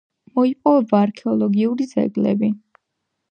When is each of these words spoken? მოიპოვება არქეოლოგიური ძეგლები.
მოიპოვება 0.37 1.01
არქეოლოგიური 1.07 1.87
ძეგლები. 1.91 2.51